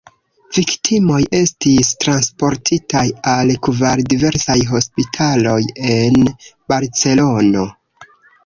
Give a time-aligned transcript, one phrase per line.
[0.57, 3.03] Viktimoj estis transportitaj
[3.33, 5.61] al kvar diversaj hospitaloj
[5.93, 6.19] en
[6.75, 7.69] Barcelono.